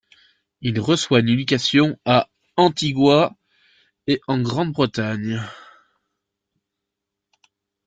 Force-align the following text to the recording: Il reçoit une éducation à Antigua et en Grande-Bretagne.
Il 0.61 0.79
reçoit 0.79 1.19
une 1.19 1.29
éducation 1.29 1.95
à 2.05 2.27
Antigua 2.57 3.35
et 4.07 4.19
en 4.27 4.41
Grande-Bretagne. 4.41 5.39